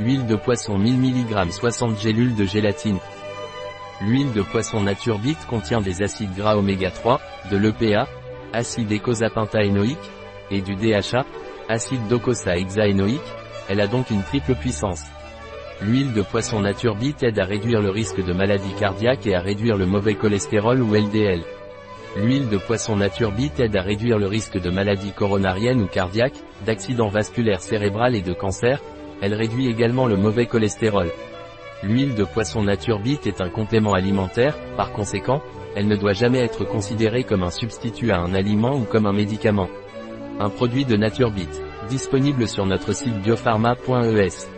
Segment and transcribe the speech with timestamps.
[0.00, 2.98] Huile de poisson 1000 mg 60 gélules de gélatine.
[4.00, 7.20] L'huile de poisson Nature Bit contient des acides gras oméga 3,
[7.52, 8.08] de l'EPA,
[8.52, 10.10] acide écosapentaénoïque,
[10.50, 11.24] et du DHA,
[11.68, 13.20] acide docosahexaénoïque,
[13.68, 15.04] elle a donc une triple puissance.
[15.80, 19.40] L'huile de poisson Nature Bit aide à réduire le risque de maladie cardiaque et à
[19.40, 21.44] réduire le mauvais cholestérol ou LDL.
[22.16, 26.42] L'huile de poisson Nature Bit aide à réduire le risque de maladies coronariennes ou cardiaques,
[26.66, 28.80] d'accidents vasculaires cérébral et de cancer,
[29.24, 31.10] elle réduit également le mauvais cholestérol.
[31.82, 35.40] L'huile de poisson Nature Bit est un complément alimentaire, par conséquent,
[35.74, 39.14] elle ne doit jamais être considérée comme un substitut à un aliment ou comme un
[39.14, 39.70] médicament.
[40.38, 44.53] Un produit de Nature Bit, disponible sur notre site biopharma.es.